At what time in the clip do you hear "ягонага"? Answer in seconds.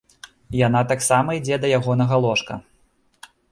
1.81-2.15